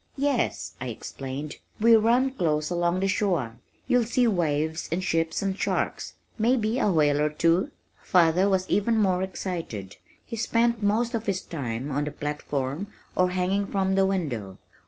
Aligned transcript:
"Yes," 0.17 0.73
I 0.81 0.87
explained, 0.87 1.57
"we 1.79 1.95
run 1.95 2.31
close 2.31 2.71
along 2.71 3.01
the 3.01 3.07
shore. 3.07 3.57
You'll 3.85 4.05
see 4.05 4.25
waves 4.25 4.89
and 4.91 5.03
ships 5.03 5.43
and 5.43 5.55
sharks 5.55 6.15
may 6.39 6.55
be 6.57 6.79
a 6.79 6.91
whale 6.91 7.21
or 7.21 7.29
two." 7.29 7.69
Father 8.01 8.49
was 8.49 8.67
even 8.67 8.97
more 8.97 9.21
excited. 9.21 9.97
He 10.25 10.35
spent 10.37 10.81
most 10.81 11.13
of 11.13 11.27
his 11.27 11.41
time 11.43 11.91
on 11.91 12.05
the 12.05 12.11
platform 12.11 12.87
or 13.15 13.29
hanging 13.29 13.67
from 13.67 13.93
the 13.93 14.07
window. 14.07 14.57